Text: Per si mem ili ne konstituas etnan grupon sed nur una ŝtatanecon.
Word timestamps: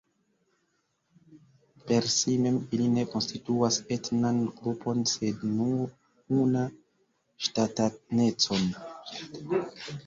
Per 1.85 2.03
si 2.15 2.31
mem 2.45 2.57
ili 2.77 2.87
ne 2.95 3.03
konstituas 3.13 3.75
etnan 3.97 4.41
grupon 4.59 5.05
sed 5.13 5.45
nur 5.59 5.87
una 6.41 6.67
ŝtatanecon. 7.47 8.69